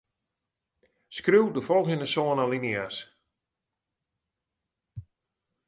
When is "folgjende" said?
1.67-2.07